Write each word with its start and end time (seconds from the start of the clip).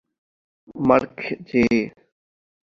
Mark 0.87 1.17
J. 1.47 1.63